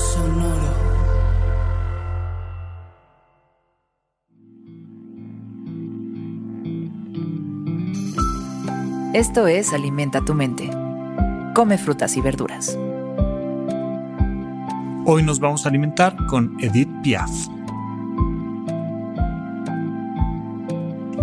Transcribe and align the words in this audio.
Sonoro. 0.00 0.90
Esto 9.12 9.46
es 9.46 9.72
Alimenta 9.72 10.24
tu 10.24 10.34
mente. 10.34 10.70
Come 11.54 11.76
frutas 11.76 12.16
y 12.16 12.20
verduras. 12.22 12.78
Hoy 15.04 15.22
nos 15.22 15.40
vamos 15.40 15.66
a 15.66 15.68
alimentar 15.68 16.16
con 16.26 16.56
Edith 16.60 16.88
Piaf. 17.02 17.30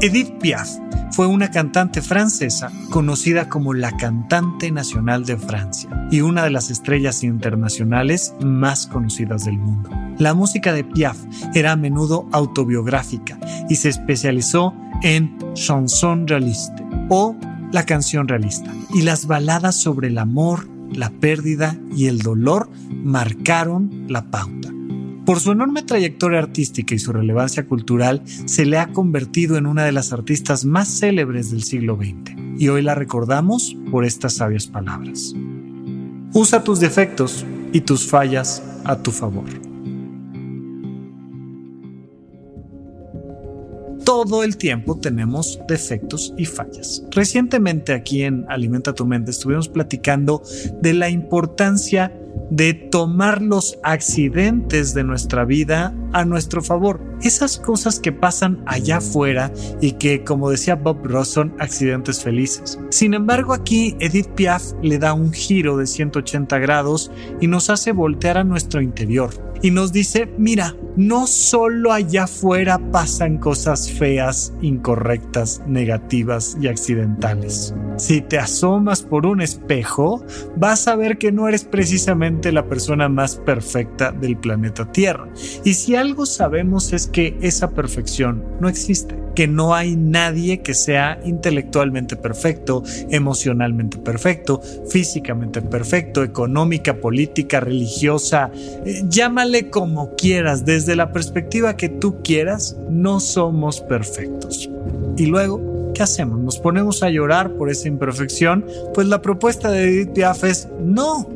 Edith 0.00 0.38
Piaf 0.40 0.68
fue 1.12 1.26
una 1.26 1.50
cantante 1.50 2.02
francesa 2.02 2.70
conocida 2.90 3.48
como 3.48 3.74
la 3.74 3.96
cantante 3.96 4.70
nacional 4.70 5.24
de 5.24 5.36
Francia 5.36 6.08
y 6.10 6.20
una 6.20 6.42
de 6.42 6.50
las 6.50 6.70
estrellas 6.70 7.22
internacionales 7.22 8.34
más 8.40 8.86
conocidas 8.86 9.44
del 9.44 9.58
mundo. 9.58 9.90
La 10.18 10.34
música 10.34 10.72
de 10.72 10.84
Piaf 10.84 11.16
era 11.54 11.72
a 11.72 11.76
menudo 11.76 12.28
autobiográfica 12.32 13.38
y 13.68 13.76
se 13.76 13.88
especializó 13.88 14.74
en 15.02 15.36
chanson 15.54 16.26
realiste 16.26 16.84
o 17.08 17.36
la 17.72 17.84
canción 17.84 18.28
realista. 18.28 18.72
Y 18.92 19.02
las 19.02 19.26
baladas 19.26 19.76
sobre 19.76 20.08
el 20.08 20.18
amor, 20.18 20.68
la 20.92 21.10
pérdida 21.10 21.76
y 21.94 22.06
el 22.06 22.18
dolor 22.18 22.68
marcaron 22.90 24.06
la 24.08 24.30
pauta. 24.30 24.63
Por 25.24 25.40
su 25.40 25.52
enorme 25.52 25.82
trayectoria 25.82 26.38
artística 26.38 26.94
y 26.94 26.98
su 26.98 27.12
relevancia 27.12 27.66
cultural, 27.66 28.22
se 28.26 28.66
le 28.66 28.76
ha 28.78 28.92
convertido 28.92 29.56
en 29.56 29.66
una 29.66 29.84
de 29.84 29.92
las 29.92 30.12
artistas 30.12 30.64
más 30.66 30.98
célebres 30.98 31.50
del 31.50 31.62
siglo 31.62 31.96
XX, 31.96 32.36
y 32.58 32.68
hoy 32.68 32.82
la 32.82 32.94
recordamos 32.94 33.74
por 33.90 34.04
estas 34.04 34.34
sabias 34.34 34.66
palabras. 34.66 35.34
Usa 36.34 36.62
tus 36.62 36.78
defectos 36.80 37.46
y 37.72 37.80
tus 37.80 38.06
fallas 38.06 38.62
a 38.84 38.96
tu 38.96 39.10
favor. 39.10 39.46
todo 44.04 44.44
el 44.44 44.56
tiempo 44.56 44.96
tenemos 44.98 45.58
defectos 45.66 46.34
y 46.36 46.44
fallas. 46.44 47.02
Recientemente 47.10 47.92
aquí 47.92 48.22
en 48.22 48.44
Alimenta 48.48 48.94
tu 48.94 49.06
mente 49.06 49.30
estuvimos 49.30 49.68
platicando 49.68 50.42
de 50.80 50.94
la 50.94 51.08
importancia 51.08 52.12
de 52.50 52.74
tomar 52.74 53.42
los 53.42 53.78
accidentes 53.82 54.94
de 54.94 55.04
nuestra 55.04 55.44
vida 55.44 55.94
a 56.12 56.24
nuestro 56.24 56.62
favor. 56.62 57.00
Esas 57.22 57.58
cosas 57.58 57.98
que 57.98 58.12
pasan 58.12 58.62
allá 58.66 58.98
afuera 58.98 59.52
y 59.80 59.92
que, 59.92 60.24
como 60.24 60.50
decía 60.50 60.76
Bob 60.76 61.04
Ross, 61.04 61.28
son 61.28 61.54
accidentes 61.58 62.22
felices. 62.22 62.78
Sin 62.90 63.14
embargo, 63.14 63.52
aquí 63.52 63.96
Edith 63.98 64.28
Piaf 64.34 64.62
le 64.82 64.98
da 64.98 65.14
un 65.14 65.32
giro 65.32 65.76
de 65.76 65.86
180 65.86 66.58
grados 66.58 67.10
y 67.40 67.46
nos 67.46 67.70
hace 67.70 67.92
voltear 67.92 68.38
a 68.38 68.44
nuestro 68.44 68.80
interior 68.80 69.53
y 69.64 69.70
nos 69.70 69.92
dice, 69.92 70.28
mira, 70.36 70.76
no 70.94 71.26
solo 71.26 71.90
allá 71.90 72.24
afuera 72.24 72.78
pasan 72.92 73.38
cosas 73.38 73.90
feas, 73.90 74.52
incorrectas, 74.60 75.62
negativas 75.66 76.54
y 76.60 76.68
accidentales. 76.68 77.74
Si 77.96 78.20
te 78.20 78.38
asomas 78.38 79.00
por 79.00 79.24
un 79.24 79.40
espejo, 79.40 80.22
vas 80.54 80.86
a 80.86 80.96
ver 80.96 81.16
que 81.16 81.32
no 81.32 81.48
eres 81.48 81.64
precisamente 81.64 82.52
la 82.52 82.66
persona 82.66 83.08
más 83.08 83.36
perfecta 83.36 84.12
del 84.12 84.36
planeta 84.36 84.92
Tierra. 84.92 85.30
Y 85.64 85.72
si 85.72 85.96
algo 85.96 86.26
sabemos 86.26 86.92
es 86.92 87.06
que 87.06 87.38
esa 87.40 87.70
perfección 87.70 88.44
no 88.60 88.68
existe, 88.68 89.23
que 89.34 89.46
no 89.46 89.74
hay 89.74 89.96
nadie 89.96 90.60
que 90.60 90.74
sea 90.74 91.18
intelectualmente 91.24 92.16
perfecto, 92.16 92.82
emocionalmente 93.10 93.98
perfecto, 93.98 94.60
físicamente 94.88 95.62
perfecto, 95.62 96.22
económica, 96.22 96.94
política, 96.94 97.60
religiosa, 97.60 98.50
eh, 98.84 99.02
llámale 99.08 99.70
como 99.70 100.14
quieras, 100.14 100.64
desde 100.64 100.96
la 100.96 101.12
perspectiva 101.12 101.76
que 101.76 101.88
tú 101.88 102.22
quieras, 102.22 102.76
no 102.90 103.20
somos 103.20 103.80
perfectos. 103.80 104.70
Y 105.16 105.26
luego, 105.26 105.92
¿qué 105.94 106.02
hacemos? 106.02 106.38
¿Nos 106.40 106.58
ponemos 106.58 107.02
a 107.02 107.10
llorar 107.10 107.52
por 107.52 107.70
esa 107.70 107.88
imperfección? 107.88 108.64
Pues 108.94 109.06
la 109.06 109.22
propuesta 109.22 109.70
de 109.70 109.84
Edith 109.84 110.12
Piaf 110.12 110.44
es 110.44 110.68
no, 110.80 111.28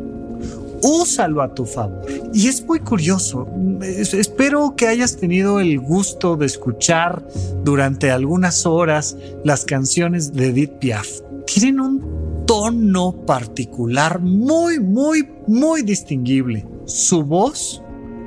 úsalo 0.82 1.42
a 1.42 1.54
tu 1.54 1.64
favor. 1.64 2.02
Y 2.32 2.48
es 2.48 2.64
muy 2.64 2.80
curioso. 2.80 3.46
espero 3.80 4.74
que 4.76 4.86
hayas 4.86 5.16
tenido 5.16 5.60
el 5.60 5.78
gusto 5.78 6.36
de 6.36 6.46
escuchar 6.46 7.26
durante 7.64 8.10
algunas 8.10 8.66
horas 8.66 9.16
las 9.44 9.64
canciones 9.64 10.32
de 10.32 10.48
Edith 10.48 10.72
Piaf. 10.78 11.08
Tienen 11.46 11.80
un 11.80 12.44
tono 12.46 13.12
particular 13.26 14.20
muy, 14.20 14.80
muy, 14.80 15.28
muy 15.46 15.82
distinguible. 15.82 16.66
Su 16.86 17.22
voz 17.22 17.82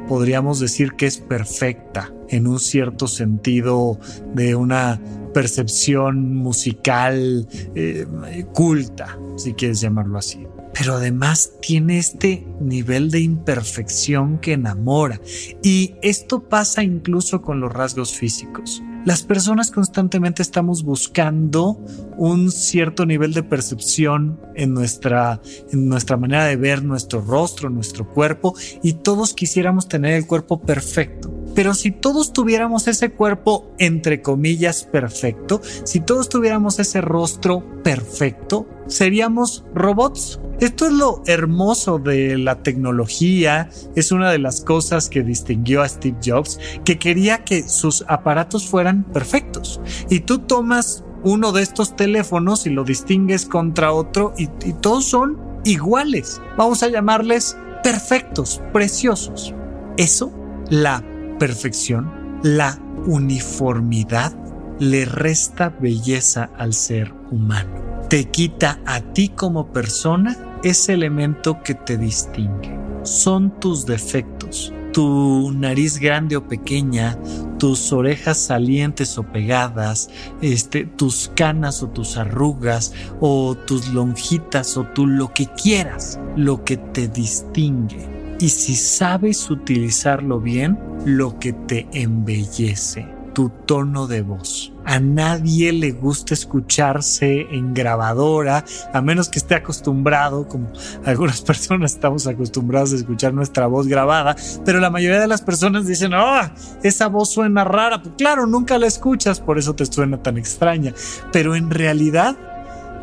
podríamos 0.07 0.59
decir 0.59 0.93
que 0.93 1.07
es 1.07 1.17
perfecta 1.17 2.13
en 2.29 2.47
un 2.47 2.59
cierto 2.59 3.07
sentido 3.07 3.99
de 4.33 4.55
una 4.55 5.01
percepción 5.33 6.35
musical 6.35 7.47
eh, 7.75 8.05
culta, 8.53 9.17
si 9.37 9.53
quieres 9.53 9.79
llamarlo 9.81 10.17
así 10.17 10.45
pero 10.73 10.95
además 10.95 11.53
tiene 11.61 11.97
este 11.97 12.45
nivel 12.59 13.11
de 13.11 13.21
imperfección 13.21 14.39
que 14.39 14.53
enamora. 14.53 15.19
Y 15.63 15.95
esto 16.01 16.47
pasa 16.47 16.83
incluso 16.83 17.41
con 17.41 17.59
los 17.59 17.71
rasgos 17.71 18.13
físicos. 18.13 18.81
Las 19.03 19.23
personas 19.23 19.71
constantemente 19.71 20.43
estamos 20.43 20.83
buscando 20.83 21.83
un 22.17 22.51
cierto 22.51 23.07
nivel 23.07 23.33
de 23.33 23.41
percepción 23.41 24.39
en 24.53 24.75
nuestra, 24.75 25.41
en 25.71 25.89
nuestra 25.89 26.17
manera 26.17 26.45
de 26.45 26.55
ver 26.55 26.83
nuestro 26.83 27.19
rostro, 27.19 27.71
nuestro 27.71 28.07
cuerpo, 28.07 28.53
y 28.83 28.93
todos 28.93 29.33
quisiéramos 29.33 29.87
tener 29.87 30.13
el 30.13 30.27
cuerpo 30.27 30.61
perfecto. 30.61 31.40
Pero 31.55 31.73
si 31.73 31.91
todos 31.91 32.33
tuviéramos 32.33 32.87
ese 32.87 33.11
cuerpo, 33.11 33.71
entre 33.77 34.21
comillas, 34.21 34.83
perfecto, 34.83 35.61
si 35.83 35.99
todos 35.99 36.29
tuviéramos 36.29 36.79
ese 36.79 37.01
rostro 37.01 37.63
perfecto, 37.83 38.67
seríamos 38.87 39.63
robots. 39.73 40.39
Esto 40.59 40.85
es 40.85 40.93
lo 40.93 41.23
hermoso 41.25 41.97
de 41.97 42.37
la 42.37 42.61
tecnología, 42.61 43.69
es 43.95 44.11
una 44.11 44.31
de 44.31 44.37
las 44.37 44.61
cosas 44.61 45.09
que 45.09 45.23
distinguió 45.23 45.81
a 45.81 45.89
Steve 45.89 46.17
Jobs, 46.23 46.59
que 46.85 46.99
quería 46.99 47.43
que 47.43 47.67
sus 47.67 48.05
aparatos 48.07 48.67
fueran 48.67 49.03
perfectos. 49.03 49.81
Y 50.09 50.19
tú 50.19 50.39
tomas 50.39 51.03
uno 51.23 51.51
de 51.51 51.61
estos 51.61 51.95
teléfonos 51.95 52.65
y 52.65 52.69
lo 52.69 52.83
distingues 52.83 53.45
contra 53.45 53.91
otro 53.91 54.33
y, 54.37 54.47
todos 54.81 55.05
son 55.05 55.39
iguales. 55.65 56.41
Vamos 56.57 56.83
a 56.83 56.89
llamarles 56.89 57.57
perfectos, 57.83 58.61
preciosos. 58.73 59.53
Eso, 59.97 60.31
la 60.69 61.03
perfección, 61.41 62.39
la 62.43 62.77
uniformidad 63.07 64.31
le 64.77 65.05
resta 65.05 65.69
belleza 65.69 66.51
al 66.55 66.75
ser 66.75 67.15
humano. 67.31 67.71
Te 68.09 68.25
quita 68.25 68.79
a 68.85 69.01
ti 69.01 69.29
como 69.29 69.73
persona 69.73 70.37
ese 70.63 70.93
elemento 70.93 71.63
que 71.63 71.73
te 71.73 71.97
distingue. 71.97 72.77
Son 73.01 73.59
tus 73.59 73.87
defectos, 73.87 74.71
tu 74.93 75.51
nariz 75.51 75.97
grande 75.97 76.35
o 76.35 76.47
pequeña, 76.47 77.17
tus 77.57 77.91
orejas 77.91 78.37
salientes 78.37 79.17
o 79.17 79.23
pegadas, 79.23 80.11
este, 80.43 80.85
tus 80.85 81.31
canas 81.35 81.81
o 81.81 81.89
tus 81.89 82.17
arrugas, 82.17 82.93
o 83.19 83.55
tus 83.55 83.87
lonjitas, 83.87 84.77
o 84.77 84.83
tú 84.83 85.07
lo 85.07 85.33
que 85.33 85.47
quieras, 85.47 86.19
lo 86.35 86.63
que 86.63 86.77
te 86.77 87.07
distingue 87.07 88.10
y 88.41 88.49
si 88.49 88.75
sabes 88.75 89.51
utilizarlo 89.51 90.39
bien, 90.39 90.79
lo 91.05 91.37
que 91.37 91.53
te 91.53 91.87
embellece, 91.93 93.07
tu 93.33 93.49
tono 93.49 94.07
de 94.07 94.23
voz. 94.23 94.73
A 94.83 94.99
nadie 94.99 95.71
le 95.71 95.91
gusta 95.91 96.33
escucharse 96.33 97.45
en 97.51 97.75
grabadora, 97.75 98.65
a 98.93 99.01
menos 99.01 99.29
que 99.29 99.37
esté 99.37 99.53
acostumbrado, 99.53 100.47
como 100.47 100.71
algunas 101.05 101.41
personas 101.41 101.93
estamos 101.93 102.25
acostumbrados 102.25 102.93
a 102.93 102.95
escuchar 102.95 103.31
nuestra 103.31 103.67
voz 103.67 103.87
grabada, 103.87 104.35
pero 104.65 104.79
la 104.79 104.89
mayoría 104.89 105.19
de 105.19 105.27
las 105.27 105.43
personas 105.43 105.85
dicen, 105.85 106.15
oh, 106.15 106.41
esa 106.81 107.07
voz 107.09 107.31
suena 107.31 107.63
rara. 107.63 108.01
Pues 108.01 108.15
claro, 108.17 108.47
nunca 108.47 108.79
la 108.79 108.87
escuchas, 108.87 109.39
por 109.39 109.59
eso 109.59 109.75
te 109.75 109.85
suena 109.85 110.23
tan 110.23 110.39
extraña. 110.39 110.95
Pero 111.31 111.55
en 111.55 111.69
realidad 111.69 112.35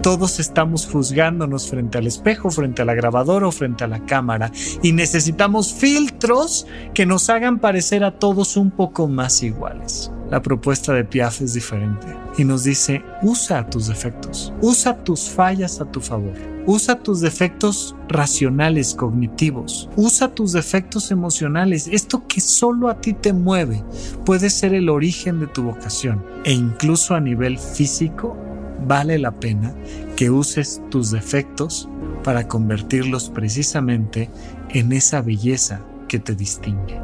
Todos 0.03 0.39
estamos 0.39 0.87
juzgándonos 0.87 1.69
frente 1.69 1.99
al 1.99 2.07
espejo, 2.07 2.51
frente 2.51 2.83
a 2.83 2.85
la 2.85 2.95
grabadora 2.95 3.49
o 3.49 3.53
frente 3.53 3.83
a 3.83 3.89
la 3.89 4.07
cámara 4.07 4.53
y 4.81 4.93
necesitamos 4.93 5.73
filtros 5.73 6.67
que 6.95 7.05
nos 7.05 7.29
hagan 7.31 7.59
parecer 7.59 8.05
a 8.05 8.19
todos 8.19 8.57
un 8.57 8.71
poco 8.71 9.09
más 9.09 9.43
iguales. 9.43 10.13
La 10.31 10.41
propuesta 10.41 10.93
de 10.93 11.05
Piaf 11.05 11.41
es 11.41 11.55
diferente 11.55 12.07
y 12.37 12.45
nos 12.45 12.63
dice, 12.63 13.03
usa 13.23 13.69
tus 13.69 13.89
defectos, 13.89 14.53
usa 14.61 15.03
tus 15.03 15.31
fallas 15.31 15.81
a 15.81 15.87
tu 15.87 16.01
favor, 16.01 16.35
usa 16.67 17.03
tus 17.03 17.21
defectos 17.21 17.97
racionales, 18.09 18.95
cognitivos, 18.95 19.89
usa 19.97 20.29
tus 20.35 20.53
defectos 20.53 21.11
emocionales, 21.11 21.89
esto 21.89 22.27
que 22.29 22.43
solo 22.43 22.89
a 22.89 23.01
ti 23.01 23.15
te 23.15 23.33
mueve 23.33 23.83
puede 24.27 24.51
ser 24.51 24.75
el 24.75 24.91
origen 24.91 25.41
de 25.41 25.47
tu 25.47 25.63
vocación 25.63 26.23
e 26.45 26.53
incluso 26.53 27.15
a 27.15 27.21
nivel 27.21 27.59
físico 27.59 28.37
vale 28.87 29.19
la 29.19 29.33
pena 29.33 29.75
que 30.17 30.31
uses 30.31 30.81
tus 30.91 31.11
defectos 31.11 31.89
para 32.25 32.49
convertirlos 32.49 33.31
precisamente 33.31 34.31
en 34.71 34.93
esa 34.93 35.23
belleza 35.23 35.81
que 36.09 36.19
te 36.19 36.35
distingue. 36.35 37.01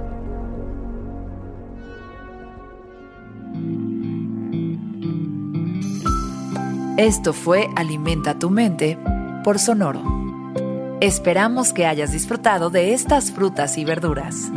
Esto 6.96 7.32
fue 7.32 7.68
Alimenta 7.74 8.38
tu 8.38 8.50
mente 8.50 8.98
por 9.42 9.58
Sonoro. 9.58 10.02
Esperamos 11.00 11.72
que 11.72 11.86
hayas 11.86 12.12
disfrutado 12.12 12.70
de 12.70 12.94
estas 12.94 13.32
frutas 13.32 13.76
y 13.78 13.84
verduras. 13.84 14.50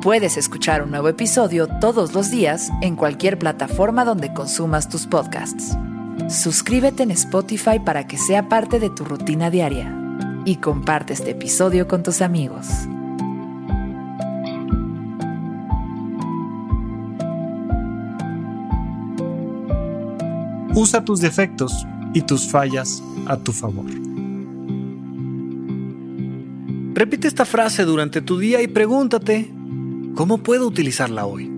Puedes 0.00 0.36
escuchar 0.36 0.82
un 0.82 0.90
nuevo 0.92 1.08
episodio 1.08 1.66
todos 1.80 2.14
los 2.14 2.30
días 2.30 2.70
en 2.80 2.94
cualquier 2.94 3.38
plataforma 3.38 4.04
donde 4.04 4.32
consumas 4.32 4.88
tus 4.88 5.06
podcasts. 5.06 5.76
Suscríbete 6.26 7.04
en 7.04 7.10
Spotify 7.12 7.78
para 7.78 8.06
que 8.06 8.18
sea 8.18 8.48
parte 8.48 8.80
de 8.80 8.90
tu 8.90 9.04
rutina 9.04 9.50
diaria 9.50 9.94
y 10.44 10.56
comparte 10.56 11.12
este 11.12 11.30
episodio 11.30 11.86
con 11.88 12.02
tus 12.02 12.20
amigos. 12.20 12.66
Usa 20.74 21.04
tus 21.04 21.20
defectos 21.20 21.86
y 22.12 22.22
tus 22.22 22.50
fallas 22.50 23.02
a 23.26 23.36
tu 23.36 23.52
favor. 23.52 23.86
Repite 26.94 27.28
esta 27.28 27.44
frase 27.44 27.84
durante 27.84 28.20
tu 28.20 28.38
día 28.38 28.60
y 28.60 28.68
pregúntate, 28.68 29.50
¿cómo 30.14 30.38
puedo 30.38 30.66
utilizarla 30.66 31.26
hoy? 31.26 31.57